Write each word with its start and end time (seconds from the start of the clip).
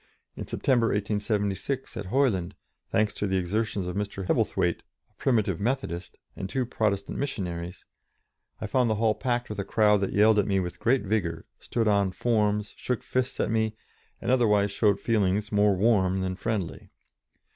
In 0.35 0.47
September, 0.47 0.87
1876, 0.87 1.95
at 1.95 2.07
Hoyland, 2.07 2.55
thanks 2.89 3.13
to 3.13 3.27
the 3.27 3.37
exertions 3.37 3.85
of 3.85 3.95
Mr. 3.95 4.25
Hebblethwaite, 4.25 4.81
a 5.11 5.13
Primitive 5.19 5.59
Methodist, 5.59 6.17
and 6.35 6.49
two 6.49 6.65
Protestant 6.65 7.19
missionaries, 7.19 7.85
I 8.59 8.65
found 8.65 8.89
the 8.89 8.95
hall 8.95 9.13
packed 9.13 9.47
with 9.47 9.59
a 9.59 9.63
crowd 9.63 10.01
that 10.01 10.11
yelled 10.13 10.39
at 10.39 10.47
me 10.47 10.59
with 10.59 10.79
great 10.79 11.03
vigour, 11.03 11.45
stood 11.59 11.87
on 11.87 12.09
forms, 12.13 12.73
shook 12.75 13.03
fists 13.03 13.39
at 13.39 13.51
me, 13.51 13.75
and 14.19 14.31
otherwise 14.31 14.71
showed 14.71 14.99
feelings 14.99 15.51
more 15.51 15.75
warm 15.75 16.21
than 16.21 16.35
friendly. 16.35 16.89